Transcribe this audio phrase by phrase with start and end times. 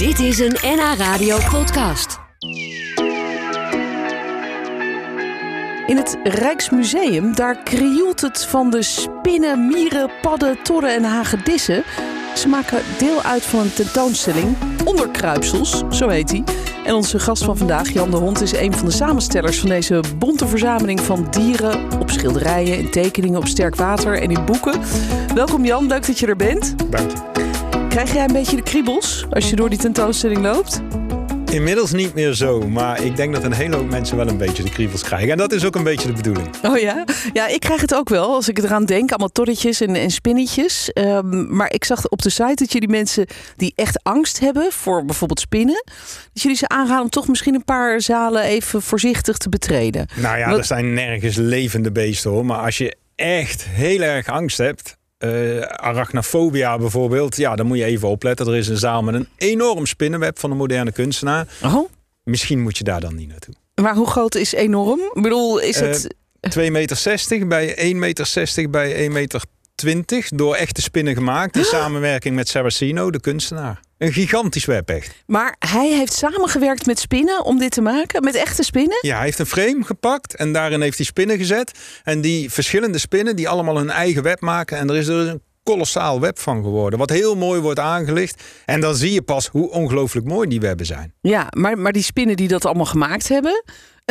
[0.00, 2.18] Dit is een NH Radio podcast.
[5.86, 11.82] In het Rijksmuseum, daar krioelt het van de spinnen, mieren, padden, torren en hagedissen.
[12.34, 16.44] Ze maken deel uit van een tentoonstelling Onderkruipsels, zo heet die.
[16.84, 20.02] En onze gast van vandaag, Jan de Hond, is een van de samenstellers van deze
[20.18, 24.80] bonte verzameling van dieren op schilderijen, in tekeningen, op sterk water en in boeken.
[25.34, 26.74] Welkom Jan, leuk dat je er bent.
[26.90, 27.49] Dank je.
[27.90, 30.80] Krijg jij een beetje de kriebels als je door die tentoonstelling loopt?
[31.52, 34.62] Inmiddels niet meer zo, maar ik denk dat een hele hoop mensen wel een beetje
[34.62, 35.30] de kriebels krijgen.
[35.30, 36.48] En dat is ook een beetje de bedoeling.
[36.62, 37.04] Oh ja?
[37.32, 39.10] Ja, ik krijg het ook wel als ik eraan denk.
[39.10, 40.92] Allemaal torretjes en, en spinnetjes.
[40.92, 45.04] Ehm, maar ik zag op de site dat jullie mensen die echt angst hebben voor
[45.04, 45.84] bijvoorbeeld spinnen...
[46.32, 50.06] dat jullie ze aangaan om toch misschien een paar zalen even voorzichtig te betreden.
[50.14, 52.44] Nou ja, Wat- er zijn nergens levende beesten hoor.
[52.46, 57.84] Maar als je echt heel erg angst hebt, eh arachnofobia bijvoorbeeld, ja, dan moet je
[57.84, 58.46] even opletten.
[58.46, 61.46] Er is een zaal met een enorm spinnenweb van een moderne kunstenaar.
[61.64, 61.88] Oh,
[62.22, 63.54] Misschien moet je daar dan niet naartoe.
[63.82, 65.00] maar hoe groot is enorm?
[65.14, 66.14] Ik bedoel, is Eh, het...
[66.58, 69.42] 2,60 meter bij 1,60 meter bij 1,20 meter.
[70.28, 73.80] Door echte spinnen gemaakt in samenwerking met Saracino, de kunstenaar.
[74.00, 75.14] Een gigantisch web echt.
[75.26, 78.24] Maar hij heeft samengewerkt met spinnen om dit te maken?
[78.24, 78.98] Met echte spinnen?
[79.00, 81.78] Ja, hij heeft een frame gepakt en daarin heeft hij spinnen gezet.
[82.04, 84.78] En die verschillende spinnen die allemaal hun eigen web maken.
[84.78, 86.98] En er is er een kolossaal web van geworden.
[86.98, 88.42] Wat heel mooi wordt aangelicht.
[88.64, 91.14] En dan zie je pas hoe ongelooflijk mooi die webben zijn.
[91.20, 93.62] Ja, maar, maar die spinnen die dat allemaal gemaakt hebben...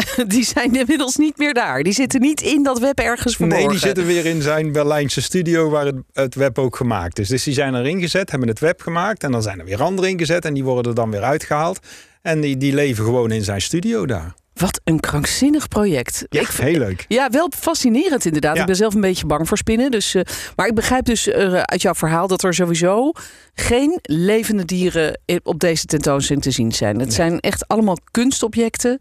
[0.28, 1.84] die zijn inmiddels niet meer daar.
[1.84, 3.64] Die zitten niet in dat web ergens verborgen.
[3.66, 7.28] Nee, die zitten weer in zijn Berlijnse studio waar het, het web ook gemaakt is.
[7.28, 9.24] Dus die zijn erin gezet, hebben het web gemaakt.
[9.24, 11.80] En dan zijn er weer anderen ingezet en die worden er dan weer uitgehaald.
[12.22, 14.34] En die, die leven gewoon in zijn studio daar.
[14.60, 16.26] Wat een krankzinnig project.
[16.30, 17.06] Ja, Ik- heel leuk.
[17.08, 18.56] Ja, wel fascinerend inderdaad.
[18.56, 18.62] Ja.
[18.62, 19.92] Ik ben zelf een beetje bang voor spinnen.
[19.92, 20.22] Dus, eh,
[20.56, 23.12] maar ik begrijp dus eh, uit jouw verhaal dat er sowieso
[23.54, 27.00] geen levende dieren op deze tentoonstelling te zien zijn.
[27.00, 29.00] Het zijn echt allemaal kunstobjecten.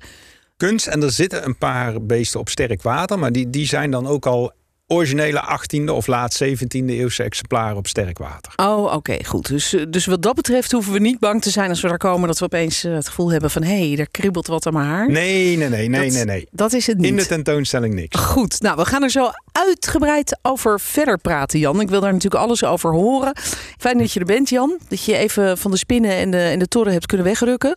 [0.56, 0.86] kunst.
[0.86, 3.18] En er zitten een paar beesten op sterk water.
[3.18, 4.52] Maar die, die zijn dan ook al
[4.88, 8.52] originele 18e of laat 17e eeuwse exemplaren op sterk water.
[8.56, 9.48] Oh, oké, goed.
[9.48, 11.98] Dus, eh, dus wat dat betreft hoeven we niet bang te zijn als we daar
[11.98, 14.72] komen dat we opeens eh, het gevoel hebben van hé, hey, er kriebelt wat aan
[14.72, 15.10] mijn haar.
[15.10, 16.48] Nee, nee, nee, nee, dat, nee, nee.
[16.50, 17.06] Dat is het niet.
[17.06, 18.20] In de tentoonstelling niks.
[18.20, 21.80] Goed, nou we gaan er zo uitgebreid over verder praten, Jan.
[21.80, 23.32] Ik wil daar natuurlijk alles over horen.
[23.78, 24.78] Fijn dat je er bent, Jan.
[24.88, 27.76] Dat je even van de spinnen en de, en de toren hebt kunnen wegrukken.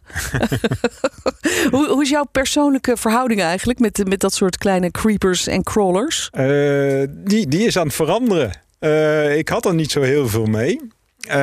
[1.72, 6.30] hoe, hoe is jouw persoonlijke verhouding eigenlijk met, met dat soort kleine creepers en crawlers?
[6.32, 6.44] Eh,
[7.10, 8.52] die, die is aan het veranderen.
[8.80, 10.80] Eh, ik had er niet zo heel veel mee.
[11.28, 11.36] Eh,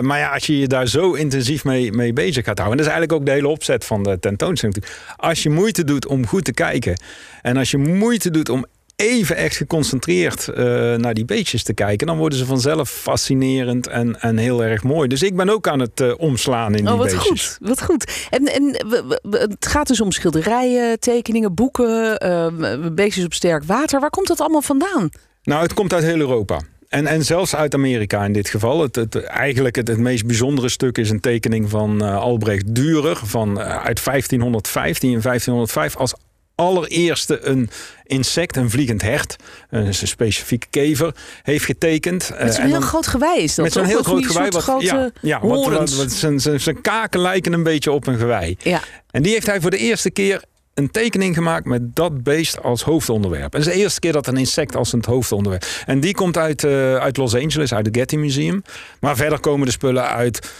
[0.00, 2.78] maar ja, als je je daar zo intensief mee, mee bezig gaat houden.
[2.78, 4.84] En dat is eigenlijk ook de hele opzet van de tentoonstelling.
[5.16, 7.00] Als je moeite doet om goed te kijken.
[7.42, 8.66] En als je moeite doet om
[9.00, 12.06] even echt geconcentreerd eh, naar die beetjes te kijken.
[12.06, 15.08] Dan worden ze vanzelf fascinerend en, en heel erg mooi.
[15.08, 17.46] Dus ik ben ook aan het eh, omslaan in die Oh, wat beetjes.
[17.58, 18.26] goed, wat goed.
[18.30, 23.34] En, en we- we- we- het gaat dus om schilderijen, tekeningen, boeken, ehm, beestjes op
[23.34, 24.00] sterk water.
[24.00, 25.08] Waar komt dat allemaal vandaan?
[25.42, 26.60] Nou, het komt uit heel Europa.
[26.88, 28.82] En, en zelfs uit Amerika in dit geval.
[28.82, 33.18] Het, het, eigenlijk het, het meest bijzondere stuk is een tekening van eh, Albrecht Dürer
[33.24, 34.98] van, uit 1505.
[34.98, 36.14] Die in 1505 als
[36.60, 37.70] allereerste een
[38.04, 39.36] insect, een vliegend hert,
[39.70, 42.30] een specifieke kever, heeft getekend.
[42.30, 44.48] Met zo'n Eh, en heel dan- groot gewei is dat met zo'n heel groot gewei.
[44.50, 48.18] Wat, ja, grote ja, wat, wat, zijn, zijn, zijn kaken lijken een beetje op een
[48.18, 48.56] gewei.
[48.62, 48.80] Ja.
[49.10, 50.42] En die heeft hij voor de eerste keer
[50.74, 53.54] een tekening gemaakt met dat beest als hoofdonderwerp.
[53.54, 55.64] En dat is de eerste keer dat een insect als het hoofdonderwerp.
[55.86, 58.62] En die komt uit, eh, uit Los Angeles, uit het Getty Museum.
[59.00, 60.50] Maar verder komen de spullen uit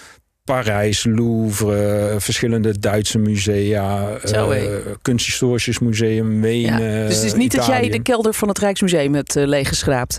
[0.51, 4.63] Parijs, Louvre, verschillende Duitse musea, Zo, eh,
[5.03, 6.83] kunsthistorisch museum, Wenen.
[6.83, 7.07] Ja.
[7.07, 10.19] Dus het is niet dat jij de kelder van het Rijksmuseum hebt uh, leeggeschraapt.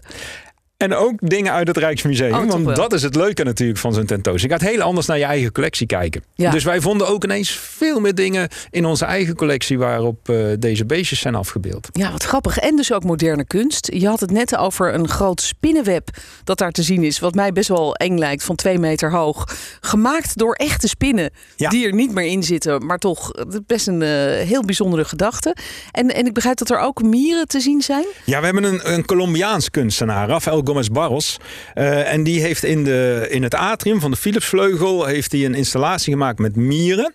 [0.81, 2.33] En ook dingen uit het Rijksmuseum.
[2.33, 4.59] Oh, want dat is het leuke natuurlijk van zo'n tentoonstelling.
[4.61, 6.23] Je gaat heel anders naar je eigen collectie kijken.
[6.35, 6.51] Ja.
[6.51, 9.77] Dus wij vonden ook ineens veel meer dingen in onze eigen collectie...
[9.77, 11.89] waarop eh, deze beestjes zijn afgebeeld.
[11.91, 12.57] Ja, wat grappig.
[12.57, 13.89] En dus ook moderne kunst.
[13.93, 16.09] Je had het net over een groot spinnenweb
[16.43, 17.19] dat daar te zien is.
[17.19, 19.45] Wat mij best wel eng lijkt, van twee meter hoog.
[19.81, 21.69] Gemaakt door echte spinnen Ja.
[21.69, 22.85] die er niet meer in zitten.
[22.85, 24.09] Maar toch eh, best een eh,
[24.47, 25.55] heel bijzondere gedachte.
[25.91, 28.05] En, en ik begrijp dat er ook mieren te zien zijn.
[28.25, 31.37] Ja, we hebben een, een Colombiaans kunstenaar, Rafael Gomez Barros.
[31.73, 35.05] Eh, en die heeft in, de, in het atrium van de Philipsvleugel...
[35.05, 37.13] heeft hij een installatie gemaakt met mieren.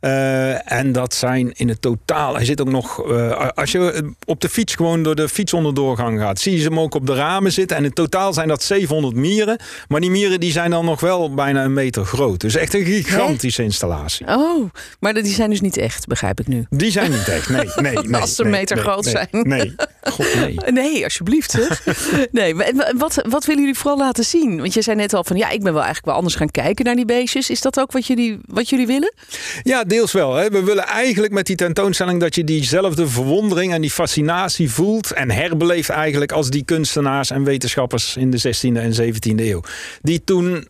[0.00, 2.34] Eh, en dat zijn in het totaal...
[2.34, 3.10] Hij zit ook nog...
[3.10, 6.40] eh, als je op de fiets gewoon door de fietsonderdoorgang gaat...
[6.40, 7.76] zie je ze hem ook op de ramen zitten.
[7.76, 9.60] En in totaal zijn dat 700 mieren.
[9.88, 12.40] Maar die mieren die zijn dan nog wel bijna een meter groot.
[12.40, 14.26] Dus echt een gigantische installatie.
[14.26, 16.66] Oh, maar die zijn dus niet echt, begrijp ik nu.
[16.70, 17.48] Die zijn niet echt.
[17.48, 18.20] Nee, nee, nee.
[18.20, 19.28] Als ze een nee, meter nee, groot zijn.
[19.30, 20.56] Nee, god nee.
[20.78, 21.50] Nee, alsjeblieft.
[21.50, 21.84] Zeg.
[22.32, 22.54] nee,
[22.96, 24.60] wat, wat willen jullie vooral laten zien?
[24.60, 26.84] Want je zei net al van ja, ik ben wel eigenlijk wel anders gaan kijken
[26.84, 27.50] naar die beestjes.
[27.50, 29.12] Is dat ook wat jullie, wat jullie willen?
[29.62, 30.34] Ja, deels wel.
[30.34, 30.48] Hè.
[30.48, 35.30] We willen eigenlijk met die tentoonstelling dat je diezelfde verwondering en die fascinatie voelt en
[35.30, 39.62] herbeleeft eigenlijk als die kunstenaars en wetenschappers in de 16e en 17e eeuw.
[40.00, 40.68] Die toen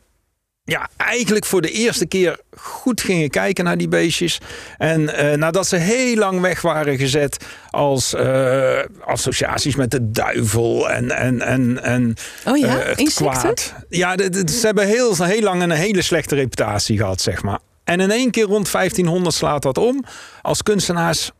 [0.68, 4.38] ja, eigenlijk voor de eerste keer goed gingen kijken naar die beestjes.
[4.78, 10.90] En uh, nadat ze heel lang weg waren gezet als uh, associaties met de duivel
[10.90, 13.74] en, en, en, en oh ja, uh, het kwaad.
[13.88, 17.58] Ja, ze hebben heel, heel lang een hele slechte reputatie gehad, zeg maar.
[17.88, 20.04] En in één keer rond 1500 slaat dat om.
[20.42, 21.30] Als kunstenaars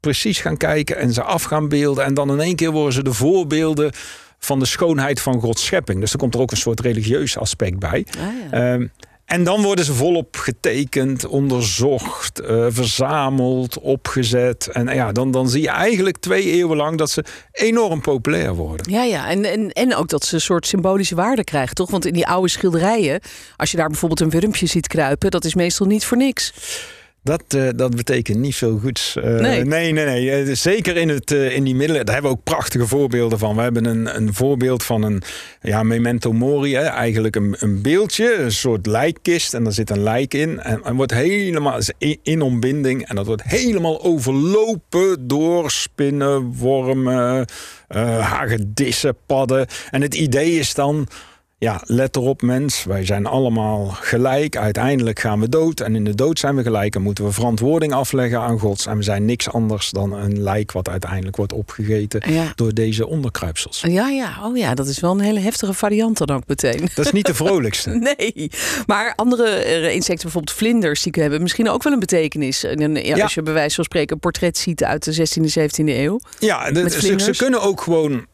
[0.00, 2.04] precies gaan kijken en ze af gaan beelden.
[2.04, 3.92] En dan in één keer worden ze de voorbeelden
[4.38, 6.00] van de schoonheid van Gods schepping.
[6.00, 8.06] Dus er komt er ook een soort religieus aspect bij.
[8.18, 8.72] Ah, ja.
[8.72, 8.90] um,
[9.30, 14.68] en dan worden ze volop getekend, onderzocht, uh, verzameld, opgezet.
[14.72, 18.92] En ja, dan, dan zie je eigenlijk twee eeuwen lang dat ze enorm populair worden.
[18.92, 19.28] Ja, ja.
[19.28, 21.90] En, en, en ook dat ze een soort symbolische waarde krijgen, toch?
[21.90, 23.20] Want in die oude schilderijen,
[23.56, 26.52] als je daar bijvoorbeeld een wurmpje ziet kruipen, dat is meestal niet voor niks.
[27.22, 29.16] Dat, uh, dat betekent niet veel goeds.
[29.16, 29.64] Uh, nee.
[29.64, 30.54] nee, nee, nee.
[30.54, 32.06] Zeker in, het, uh, in die middelen.
[32.06, 33.56] Daar hebben we ook prachtige voorbeelden van.
[33.56, 35.22] We hebben een, een voorbeeld van een
[35.60, 36.74] ja, memento mori.
[36.74, 36.82] Hè.
[36.82, 39.54] Eigenlijk een, een beeldje, een soort lijkkist.
[39.54, 40.60] En daar zit een lijk in.
[40.60, 43.08] En, en wordt helemaal in, in ontbinding.
[43.08, 47.46] En dat wordt helemaal overlopen door spinnen, wormen,
[48.18, 49.66] hagedissen, padden.
[49.90, 51.08] En het idee is dan
[51.60, 54.56] ja, let erop mens, wij zijn allemaal gelijk.
[54.56, 57.92] Uiteindelijk gaan we dood en in de dood zijn we gelijk en moeten we verantwoording
[57.92, 58.86] afleggen aan Gods.
[58.86, 62.22] En we zijn niks anders dan een lijk wat uiteindelijk wordt opgegeten
[62.54, 63.84] door deze onderkruipsels.
[63.88, 66.88] Ja, ja, oh ja, dat is wel een hele heftige variant dan ook meteen.
[66.94, 67.90] Dat is niet de vrolijkste.
[67.90, 68.50] nee,
[68.86, 72.60] maar andere eh, insecten, bijvoorbeeld vlinders, die hebben misschien ook wel een betekenis.
[72.60, 76.20] ja, Als je bij wijze van spreken een portret ziet uit de 16e, 17e eeuw.
[76.38, 78.26] Ja, ze, ze kunnen ook gewoon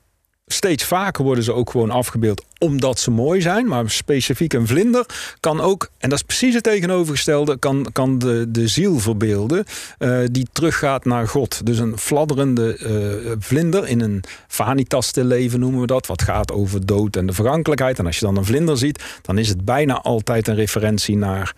[0.47, 3.67] steeds vaker worden ze ook gewoon afgebeeld omdat ze mooi zijn.
[3.67, 5.07] Maar specifiek een vlinder
[5.41, 9.65] kan ook, en dat is precies het tegenovergestelde, kan, kan de, de ziel verbeelden
[9.99, 11.67] uh, die teruggaat naar God.
[11.67, 16.07] Dus een fladderende uh, vlinder in een vanitas te leven noemen we dat.
[16.07, 17.99] Wat gaat over dood en de vergankelijkheid.
[17.99, 21.55] En als je dan een vlinder ziet, dan is het bijna altijd een referentie naar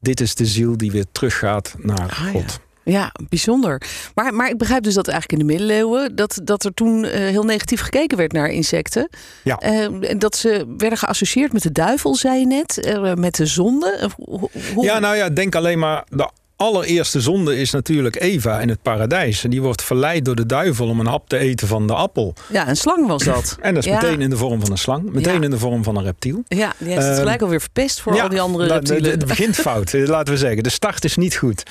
[0.00, 2.50] dit is de ziel die weer teruggaat naar ah, God.
[2.52, 2.69] Ja.
[2.84, 3.82] Ja, bijzonder.
[4.14, 6.16] Maar, maar ik begrijp dus dat eigenlijk in de middeleeuwen...
[6.16, 9.08] dat, dat er toen uh, heel negatief gekeken werd naar insecten.
[9.44, 9.62] Ja.
[9.90, 12.86] Uh, dat ze werden geassocieerd met de duivel, zei je net.
[12.86, 14.10] Uh, met de zonde.
[14.16, 14.84] Hoe...
[14.84, 16.04] Ja, nou ja, denk alleen maar...
[16.08, 16.30] De
[16.60, 19.44] allereerste zonde is natuurlijk Eva in het paradijs.
[19.44, 22.34] En die wordt verleid door de duivel om een hap te eten van de appel.
[22.48, 23.56] Ja, een slang was dat.
[23.60, 24.00] en dat is ja.
[24.00, 25.12] meteen in de vorm van een slang.
[25.12, 26.42] Meteen in de vorm van een reptiel.
[26.48, 29.10] Ja, die heeft het uh, gelijk alweer verpest voor al die andere reptielen.
[29.10, 30.62] Het begint fout, laten we zeggen.
[30.62, 31.62] De start is niet goed.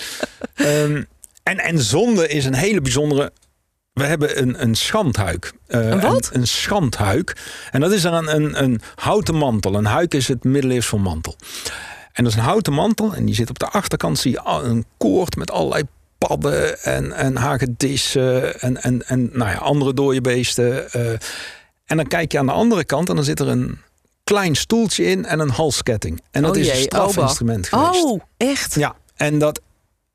[0.55, 1.07] um,
[1.43, 3.31] en, en zonde is een hele bijzondere
[3.93, 5.53] we hebben een, een schandhuik.
[5.67, 6.29] Uh, een wat?
[6.33, 7.35] Een, een schandhuik.
[7.71, 9.75] En dat is een, een, een houten mantel.
[9.75, 11.35] Een huik is het middeleeuws voor mantel.
[12.19, 13.13] En dat is een houten mantel.
[13.13, 15.83] En die zit op de achterkant, zie je een koord met allerlei
[16.17, 20.87] padden en, en hagedissen en, en, en nou ja, andere dode beesten.
[20.95, 21.11] Uh,
[21.85, 23.77] en dan kijk je aan de andere kant en dan zit er een
[24.23, 26.21] klein stoeltje in en een halsketting.
[26.31, 28.05] En dat oh is een strafinstrument oh, geweest.
[28.05, 28.75] Oh, echt?
[28.75, 29.61] Ja, en dat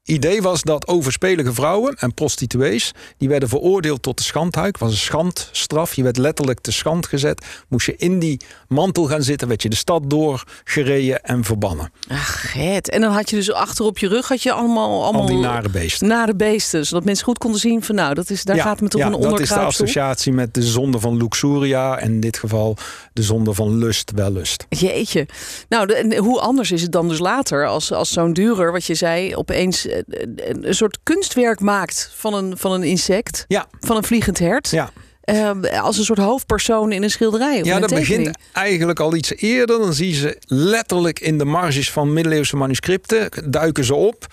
[0.04, 2.92] idee was dat overspelige vrouwen en prostituees...
[3.18, 4.78] die werden veroordeeld tot de schandhuik.
[4.78, 5.94] was een schandstraf.
[5.94, 7.46] Je werd letterlijk te schand gezet.
[7.68, 9.48] Moest je in die mantel gaan zitten...
[9.48, 11.92] werd je de stad doorgereden en verbannen.
[12.08, 12.90] Ach, het.
[12.90, 14.28] En dan had je dus achter op je rug...
[14.28, 15.04] had je allemaal...
[15.04, 16.08] allemaal Al die nare beesten.
[16.08, 16.86] Nare beesten.
[16.86, 17.94] Zodat mensen goed konden zien van...
[17.94, 19.56] nou, dat is, daar gaat het toch ja, een onderkruipsel.
[19.56, 21.98] dat is de associatie met de zonde van luxuria...
[21.98, 22.76] en in dit geval
[23.12, 24.66] de zonde van lust, wellust.
[24.68, 25.26] Jeetje.
[25.68, 27.66] Nou, de, hoe anders is het dan dus later...
[27.66, 29.86] als, als zo'n durer, wat je zei, opeens
[30.36, 33.44] een soort kunstwerk maakt van een, van een insect.
[33.48, 33.66] Ja.
[33.80, 34.70] Van een vliegend hert.
[34.70, 34.90] Ja.
[35.24, 37.60] Uh, als een soort hoofdpersoon in een schilderij.
[37.60, 39.78] Of ja, dat begint eigenlijk al iets eerder.
[39.78, 43.28] Dan zie je ze letterlijk in de marges van middeleeuwse manuscripten.
[43.50, 44.26] Duiken ze op.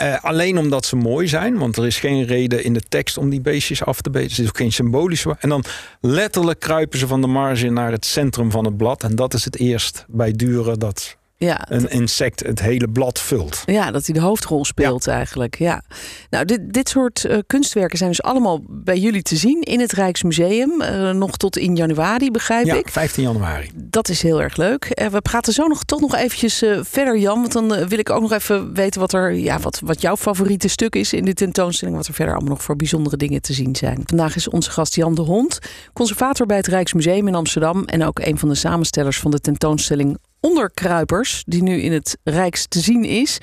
[0.00, 3.30] Uh, alleen omdat ze mooi zijn, want er is geen reden in de tekst om
[3.30, 4.36] die beestjes af te beten.
[4.36, 5.36] Er is ook geen symbolische.
[5.40, 5.64] En dan
[6.00, 9.02] letterlijk kruipen ze van de marge naar het centrum van het blad.
[9.02, 13.62] En dat is het eerst bij Duren dat ja, een insect het hele blad vult.
[13.66, 15.58] Ja, dat hij de hoofdrol speelt eigenlijk.
[15.58, 15.82] Ja.
[16.30, 19.92] Nou, dit, dit soort uh, kunstwerken zijn dus allemaal bij jullie te zien in het
[19.92, 20.82] Rijksmuseum.
[20.82, 22.88] Uh, nog tot in januari, begrijp ja, ik.
[22.88, 23.70] 15 januari.
[23.74, 25.00] Dat is heel erg leuk.
[25.00, 27.40] Uh, we praten zo nog toch nog eventjes verder, Jan.
[27.40, 30.68] Want dan wil ik ook nog even weten wat, er, ja, wat, wat jouw favoriete
[30.68, 31.96] stuk is in de tentoonstelling.
[31.96, 34.02] Wat er verder allemaal nog voor bijzondere dingen te zien zijn.
[34.04, 35.58] Vandaag is onze gast Jan de Hond,
[35.92, 37.84] conservator bij het Rijksmuseum in Amsterdam.
[37.84, 42.66] En ook een van de samenstellers van de tentoonstelling onderkruipers, die nu in het Rijks
[42.68, 43.38] te zien is.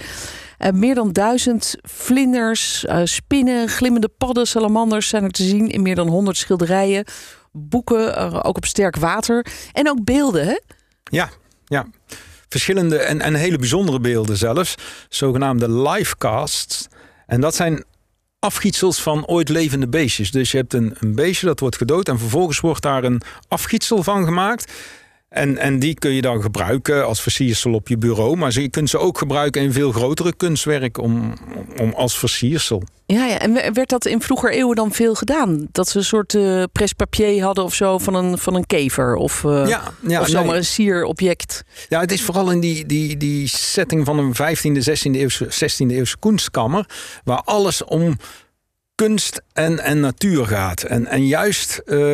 [0.60, 5.82] Uh, meer dan duizend vlinders, uh, spinnen, glimmende padden, salamanders zijn er te zien in
[5.82, 7.06] meer dan 100 schilderijen.
[7.52, 9.46] boeken, eh, ook op sterk water.
[9.72, 10.60] En ook beelden, hè?
[11.04, 11.30] Ja,
[11.66, 11.86] ja.
[12.50, 14.76] Verschillende en, en hele bijzondere beelden zelfs.
[15.10, 16.88] Zogenaamde livecasts.
[17.26, 17.84] En dat zijn
[18.40, 20.32] afgietsels van ooit levende beestjes.
[20.32, 24.04] Dus je hebt een, een beestje dat wordt gedood en vervolgens wordt daar een afgietsel
[24.04, 24.72] van gemaakt.
[25.34, 28.36] En, en die kun je dan gebruiken als versiersel op je bureau.
[28.36, 31.34] Maar je kunt ze ook gebruiken in veel grotere kunstwerk om,
[31.82, 32.84] om als versiersel.
[33.06, 35.68] Ja, ja, en werd dat in vroeger eeuwen dan veel gedaan?
[35.72, 39.16] Dat ze een soort uh, prespapier hadden of zo van een, van een kever?
[39.16, 41.64] Of, uh, ja, ja, of zomaar een sierobject?
[41.90, 45.92] Ja, het is vooral in die, die, die setting van een 15e, 16e eeuwse, 16e
[45.92, 46.90] eeuwse kunstkammer...
[47.24, 48.18] waar alles om
[48.96, 50.84] kunst en, en natuur gaat.
[50.84, 51.82] En, en juist...
[51.86, 52.14] Uh,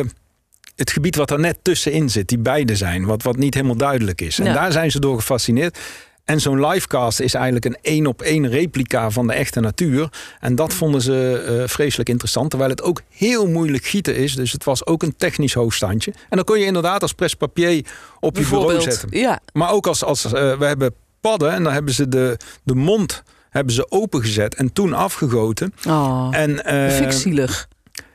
[0.80, 4.20] het gebied wat er net tussenin zit, die beide zijn, wat, wat niet helemaal duidelijk
[4.20, 4.38] is.
[4.38, 5.78] En daar zijn ze door gefascineerd.
[6.24, 10.08] En zo'n livecast is eigenlijk een één op één replica van de echte natuur.
[10.40, 12.50] En dat vonden ze uh, vreselijk interessant.
[12.50, 14.34] Terwijl het ook heel moeilijk gieten is.
[14.34, 16.12] Dus het was ook een technisch hoogstandje.
[16.28, 17.84] En dan kon je inderdaad als prespapier
[18.20, 19.08] op je bureau zetten.
[19.10, 19.40] Ja.
[19.52, 23.22] Maar ook als, als uh, we hebben padden en dan hebben ze de, de mond
[23.50, 25.74] hebben ze opengezet en toen afgegoten.
[25.88, 27.68] Oh, en, uh, zielig.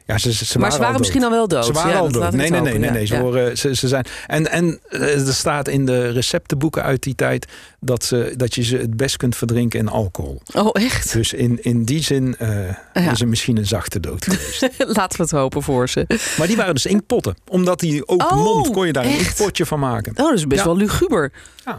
[0.08, 1.66] Ja, ze, ze, maar ze waren misschien al wel dood.
[1.66, 2.32] Ze waren al dood.
[2.32, 3.06] Nee, nee, nee, nee, nee.
[3.06, 4.06] Ze, horen, ze, ze zijn.
[4.28, 7.48] En, en er staat in de receptenboeken uit die tijd
[7.80, 10.42] dat, ze, dat je ze het best kunt verdrinken in alcohol.
[10.54, 11.14] Oh, echt?
[11.14, 12.36] Dus in, in die zin
[12.94, 14.70] uh, is er misschien een zachte dood geweest.
[14.98, 16.06] Laten we het hopen voor ze.
[16.38, 17.36] Maar die waren dus inkpotten.
[17.50, 19.14] Omdat die open oh, mond kon je daar echt?
[19.14, 20.12] een inkpotje van maken.
[20.12, 21.32] Oh, dat is best wel luguber.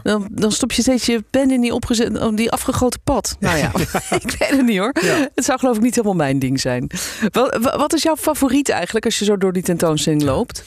[0.03, 3.35] Dan, dan stop je steeds je pen in die, opgezet, die afgegoten pad.
[3.39, 3.71] Nou ja,
[4.25, 4.93] ik weet het niet hoor.
[5.35, 6.89] Het zou geloof ik niet helemaal mijn ding zijn.
[7.31, 10.63] Wat, wat is jouw favoriet eigenlijk als je zo door die tentoonstelling loopt?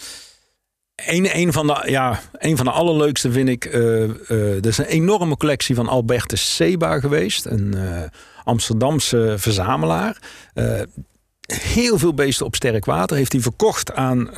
[1.07, 3.65] Een, een, van de, ja, een van de allerleukste vind ik.
[3.65, 7.45] Uh, uh, er is een enorme collectie van Albertus Seba geweest.
[7.45, 8.03] Een uh,
[8.45, 10.17] Amsterdamse verzamelaar.
[11.47, 13.17] heel veel beesten op sterk water.
[13.17, 14.31] Heeft hij verkocht aan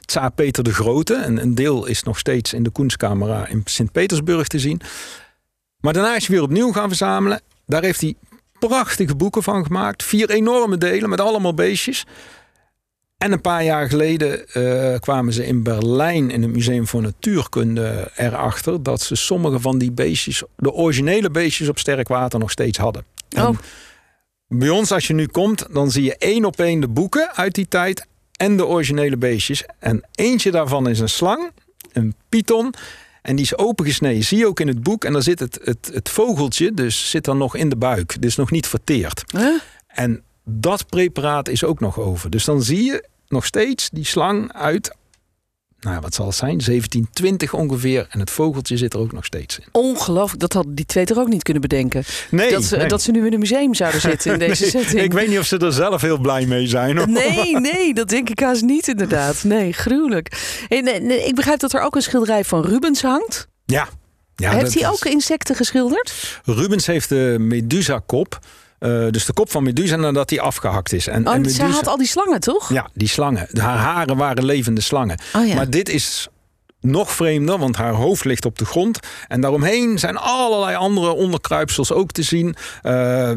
[0.00, 1.14] Tsaar Peter de Grote.
[1.14, 4.80] En een deel is nog steeds in de Koenscamera in Sint-Petersburg te zien.
[5.80, 7.40] Maar daarna is hij weer opnieuw gaan verzamelen.
[7.66, 8.14] Daar heeft hij
[8.68, 10.02] prachtige boeken van gemaakt.
[10.02, 12.04] Vier enorme delen met allemaal beestjes.
[13.22, 18.10] En een paar jaar geleden uh, kwamen ze in Berlijn in het Museum voor Natuurkunde
[18.16, 22.78] erachter dat ze sommige van die beestjes, de originele beestjes op sterk water, nog steeds
[22.78, 23.04] hadden.
[23.36, 23.58] Oh.
[24.48, 27.54] bij ons, als je nu komt, dan zie je één op één de boeken uit
[27.54, 29.64] die tijd en de originele beestjes.
[29.78, 31.50] En eentje daarvan is een slang,
[31.92, 32.74] een python.
[33.22, 34.24] En die is opengesneden.
[34.24, 35.04] Zie je ook in het boek.
[35.04, 38.22] En dan zit het, het, het vogeltje, dus zit dan nog in de buik.
[38.22, 39.24] Dus nog niet verteerd.
[39.86, 42.30] En dat preparaat is ook nog over.
[42.30, 44.92] Dus dan zie je nog steeds die slang uit
[45.82, 46.58] nou, wat zal het zijn?
[46.64, 48.06] 1720 ongeveer.
[48.10, 49.64] En het vogeltje zit er ook nog steeds in.
[49.72, 50.40] Ongelooflijk.
[50.40, 52.04] Dat hadden die twee er ook niet kunnen bedenken.
[52.30, 52.50] Nee.
[52.50, 55.00] Dat ze, dat ze nu in een museum zouden zitten in deze nee, setting.
[55.00, 56.96] Ik weet niet of ze er zelf heel blij mee zijn.
[56.96, 57.08] Hoor.
[57.08, 57.94] Nee, nee.
[57.94, 59.44] Dat denk ik haast niet inderdaad.
[59.44, 60.64] Nee, gruwelijk.
[60.68, 63.48] En, ik begrijp dat er ook een schilderij van Rubens hangt.
[63.64, 63.88] Ja.
[64.36, 66.40] ja heeft hij ook insecten geschilderd?
[66.44, 68.38] Rubens heeft de Medusa-kop.
[68.82, 71.06] Uh, dus de kop van Medusa nadat die afgehakt is.
[71.06, 72.72] En, oh, en Medusa, had al die slangen, toch?
[72.72, 73.48] Ja, die slangen.
[73.52, 75.18] Haar haren waren levende slangen.
[75.36, 75.54] Oh, ja.
[75.54, 76.28] Maar dit is
[76.80, 78.98] nog vreemder, want haar hoofd ligt op de grond.
[79.28, 82.46] En daaromheen zijn allerlei andere onderkruipsels ook te zien.
[82.46, 82.52] Uh,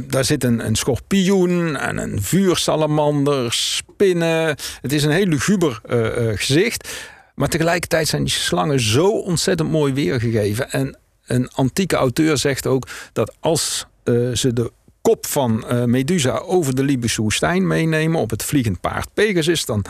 [0.07, 4.55] daar zit een, een schorpioen en een vuursalamander, spinnen.
[4.81, 6.89] Het is een heel luguber uh, uh, gezicht.
[7.35, 10.71] Maar tegelijkertijd zijn die slangen zo ontzettend mooi weergegeven.
[10.71, 13.85] En een antieke auteur zegt ook dat als
[14.33, 14.71] ze de
[15.05, 19.85] kop van uh, Medusa over de Libische woestijn meenemen op het vliegend paard Pegasus, dan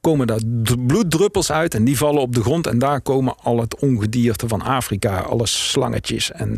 [0.00, 0.40] komen daar
[0.86, 2.66] bloeddruppels uit en die vallen op de grond.
[2.66, 6.56] En daar komen al het ongedierte van Afrika, alle slangetjes en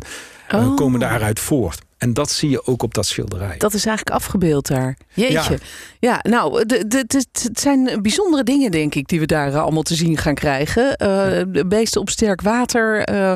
[0.55, 0.77] oh.
[0.77, 1.81] komen daaruit voort.
[2.01, 3.57] En dat zie je ook op dat schilderij.
[3.59, 4.97] Dat is eigenlijk afgebeeld daar.
[5.15, 5.59] Jeetje.
[5.99, 9.59] Ja, ja nou, de, de, de, het zijn bijzondere dingen, denk ik, die we daar
[9.59, 10.97] allemaal te zien gaan krijgen.
[11.03, 13.11] Uh, beesten op sterk water.
[13.11, 13.33] Uh,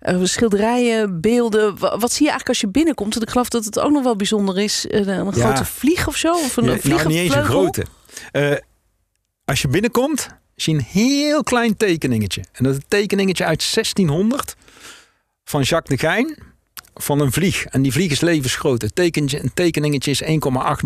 [0.00, 1.78] uh, schilderijen, beelden.
[1.78, 3.12] Wat, zie je eigenlijk als je binnenkomt?
[3.14, 4.86] Want ik geloof dat het ook nog wel bijzonder is.
[4.88, 6.32] Een grote vlieg of zo?
[6.32, 7.84] Of een ja, nou, niet eens een grote.
[9.44, 12.44] Als je binnenkomt, zie je een heel klein tekeningetje.
[12.52, 14.56] En dat is een tekeningetje uit 1600
[15.44, 16.50] van Jacques de Gein
[16.94, 17.64] van een vlieg.
[17.64, 18.82] En die vlieg is levensgroot.
[18.82, 20.28] Het tekentje, een tekeningetje is 1,8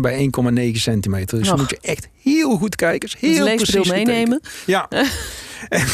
[0.01, 0.29] bij
[0.71, 1.37] 1,9 centimeter.
[1.37, 3.09] Dus dan moet je echt heel goed kijken.
[3.19, 4.41] Heel dus precies meenemen.
[4.65, 4.89] Ja.
[5.69, 5.85] en,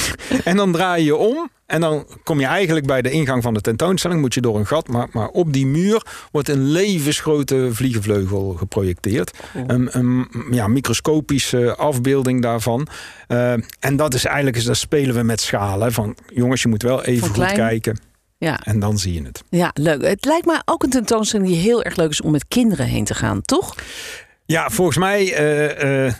[0.43, 1.49] en, dan draai je om.
[1.65, 4.21] En dan kom je eigenlijk bij de ingang van de tentoonstelling.
[4.21, 4.87] Moet je door een gat.
[4.87, 9.37] Maar, maar op die muur wordt een levensgrote vliegenvleugel geprojecteerd.
[9.53, 9.63] Oh.
[9.67, 12.87] Een, een, ja, microscopische afbeelding daarvan.
[13.27, 15.93] Uh, en dat is eigenlijk, daar spelen we met schalen.
[15.93, 18.12] Van jongens, je moet wel even goed kijken.
[18.43, 18.59] Ja.
[18.63, 19.43] En dan zie je het.
[19.49, 20.01] Ja, leuk.
[20.01, 23.05] Het lijkt me ook een tentoonstelling die heel erg leuk is om met kinderen heen
[23.05, 23.75] te gaan, toch?
[24.45, 26.13] Ja, volgens mij uh, uh,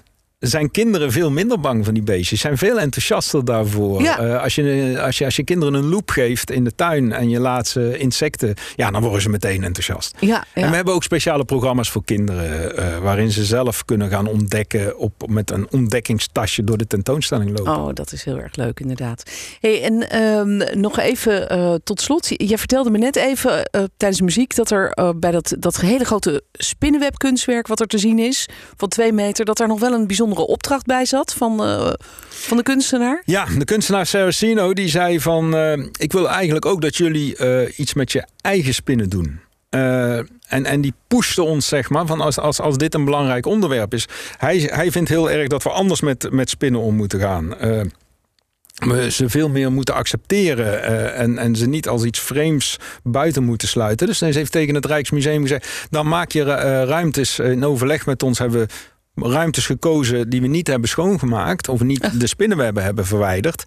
[0.44, 2.40] zijn kinderen veel minder bang van die beestjes.
[2.40, 4.02] Zijn veel enthousiaster daarvoor.
[4.02, 4.20] Ja.
[4.20, 7.30] Eh, als, je, als, je, als je kinderen een loop geeft in de tuin en
[7.30, 10.16] je laat ze insecten, ja, dan worden ze meteen enthousiast.
[10.20, 14.28] Ja, En we hebben ook speciale programma's voor kinderen, eh, waarin ze zelf kunnen gaan
[14.28, 17.76] ontdekken op, met een ontdekkingstasje door de tentoonstelling lopen.
[17.76, 19.24] Oh, dat is heel erg leuk, inderdaad.
[19.60, 22.28] Hey, en ehm, nog even eh, tot slot.
[22.30, 26.44] Jij vertelde me net even tijdens de muziek dat er bij dat, dat hele grote
[26.54, 28.48] spinnenwebkunstwerk wat er te zien is,
[28.78, 30.08] van twee meter, dat daar nog wel een
[30.42, 31.94] opdracht bij zat van, eh,
[32.30, 33.22] van de kunstenaar.
[33.26, 35.56] Ja, de kunstenaar Saracino die zei van...
[35.56, 39.40] eh, ik wil eigenlijk ook dat jullie eh, iets met je eigen spinnen doen.
[39.70, 43.94] En, en die pushte ons, zeg maar, van als, als, als dit een belangrijk onderwerp
[43.94, 44.08] is.
[44.38, 47.56] Hij, hij vindt heel erg dat we anders met, met spinnen om moeten gaan.
[48.76, 53.68] We ze veel meer moeten accepteren en, en ze niet als iets vreemds buiten moeten
[53.68, 54.08] sluiten.
[54.08, 56.44] Dus hij heeft tegen het Rijksmuseum gezegd: dan maak je
[56.86, 57.40] ruimtes.
[57.40, 58.68] In overleg met ons hebben we
[59.16, 63.64] ruimtes gekozen die we niet hebben schoongemaakt of niet de spinnenwebben hebben verwijderd.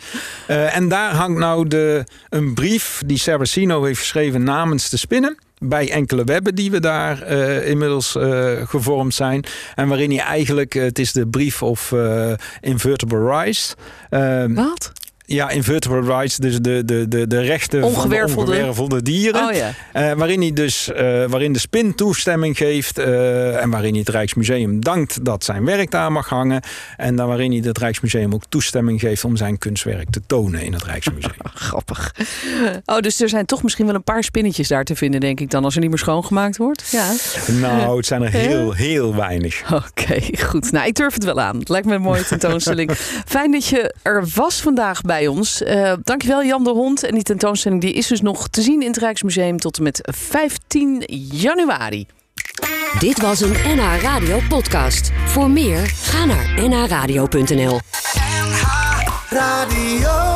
[0.46, 5.36] Eh, en daar hangt nou de, een brief die Saracino heeft geschreven namens de spinnen.
[5.58, 9.44] Bij enkele webben die we daar eh, inmiddels eh, gevormd zijn.
[9.74, 11.94] En waarin hij eigenlijk, het is de brief of
[12.60, 13.74] invertebrate rights.
[14.10, 14.92] Eh, Wat?
[15.26, 18.34] Ja, invertebrate rights, dus de, de, de, de rechten Ongewervelde.
[18.34, 19.48] van de ongewervelde dieren.
[19.48, 19.72] Oh ja.
[19.92, 24.08] Eh, waarin hij dus eh, waarin de spin toestemming geeft eh, en waarin hij het
[24.08, 26.62] Rijksmuseum dankt dat zijn werk daar mag hangen.
[26.96, 30.72] En dan waarin hij het Rijksmuseum ook toestemming geeft om zijn kunstwerk te tonen in
[30.72, 31.34] het Rijksmuseum.
[31.54, 32.14] Grappig.
[32.84, 35.50] Oh, dus er zijn toch misschien wel een paar spinnetjes daar te vinden, denk ik
[35.50, 36.88] dan, als er niet meer schoongemaakt wordt.
[36.90, 37.12] Ja.
[37.60, 39.62] nou, het zijn er heel, heel weinig.
[39.72, 40.72] Oké, goed.
[40.72, 41.58] Nou, ik durf het wel aan.
[41.58, 42.90] Het lijkt me een mooie tentoonstelling.
[43.26, 45.62] Fijn dat je er was vandaag bij ons.
[45.62, 47.02] Eh dankjewel Jan de Hond.
[47.02, 50.00] En die tentoonstelling die is dus nog te zien in het Rijksmuseum tot en met
[50.02, 52.06] 15 januari.
[52.98, 55.10] Dit was een NH Radio podcast.
[55.24, 57.80] Voor meer, ga naar nhradio.nl.
[59.30, 60.35] Radio.